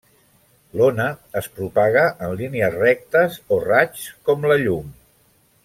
[0.79, 1.05] L'ona
[1.41, 4.93] es propaga en línies rectes o raigs, com la llum.